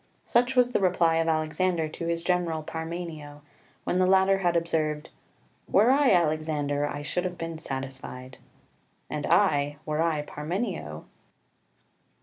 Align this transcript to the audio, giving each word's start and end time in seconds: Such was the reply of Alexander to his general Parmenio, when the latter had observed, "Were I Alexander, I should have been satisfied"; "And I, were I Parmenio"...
Such 0.25 0.55
was 0.55 0.71
the 0.71 0.79
reply 0.79 1.17
of 1.17 1.27
Alexander 1.27 1.87
to 1.87 2.07
his 2.07 2.23
general 2.23 2.63
Parmenio, 2.63 3.43
when 3.83 3.99
the 3.99 4.07
latter 4.07 4.39
had 4.39 4.55
observed, 4.55 5.11
"Were 5.67 5.91
I 5.91 6.09
Alexander, 6.09 6.87
I 6.87 7.03
should 7.03 7.23
have 7.23 7.37
been 7.37 7.59
satisfied"; 7.59 8.39
"And 9.11 9.27
I, 9.27 9.77
were 9.85 10.01
I 10.01 10.23
Parmenio"... 10.23 11.05